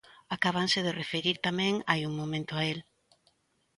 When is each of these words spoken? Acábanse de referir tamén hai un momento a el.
Acábanse 0.35 0.79
de 0.85 0.95
referir 1.01 1.35
tamén 1.47 1.73
hai 1.89 2.01
un 2.09 2.13
momento 2.21 2.53
a 2.57 2.61
el. 2.71 2.79